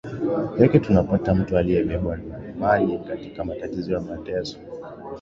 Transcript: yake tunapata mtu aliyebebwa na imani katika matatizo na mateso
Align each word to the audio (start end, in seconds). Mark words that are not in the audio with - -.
yake 0.59 0.79
tunapata 0.79 1.33
mtu 1.35 1.57
aliyebebwa 1.57 2.17
na 2.17 2.49
imani 2.49 2.99
katika 2.99 3.43
matatizo 3.45 3.91
na 3.93 3.99
mateso 4.01 4.59